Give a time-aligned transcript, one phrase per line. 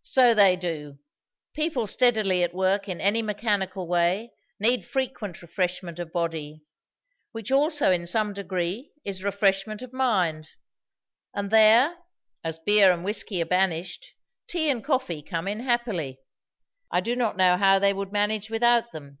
[0.00, 0.98] "So they do.
[1.52, 6.62] People steadily at work in any mechanical way need frequent refreshment of body,
[7.32, 10.48] which also in some degree is refreshment of mind;
[11.34, 11.98] and there,
[12.42, 14.14] as beer and whiskey are banished,
[14.46, 16.18] tea and coffee come in happily.
[16.90, 19.18] I do not know how they would manage without them.